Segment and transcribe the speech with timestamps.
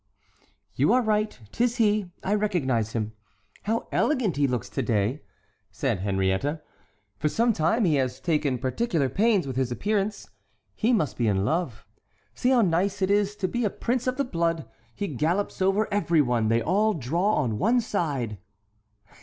[0.73, 3.11] "You are right; 'tis he; I recognize him.
[3.65, 5.21] How elegant he looks to day,"
[5.69, 6.65] said Henriette.
[7.19, 10.31] "For some time he has taken particular pains with his appearance;
[10.73, 11.85] he must be in love.
[12.33, 15.87] See how nice it is to be a prince of the blood, he gallops over
[15.93, 18.39] every one, they all draw on one side."